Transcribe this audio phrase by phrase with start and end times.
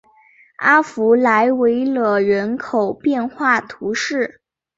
[0.55, 4.41] 阿弗莱维勒人口变化图示